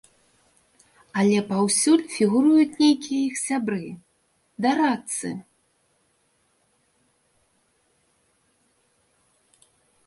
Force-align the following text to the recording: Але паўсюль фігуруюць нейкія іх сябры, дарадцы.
Але 1.23 1.37
паўсюль 1.49 2.03
фігуруюць 2.13 2.79
нейкія 2.83 3.27
іх 3.33 3.37
сябры, 3.41 3.91
дарадцы. 4.67 5.33